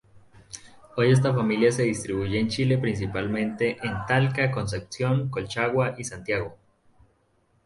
[0.97, 6.57] Hoy esta familia se distribuye en Chile principalmente en Talca, Concepción, Colchagua y Santiago.